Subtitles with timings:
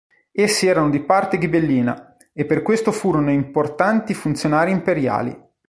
[0.31, 5.39] Essi erano di parte ghibellina, e per questo furono importanti funzionari imperiali.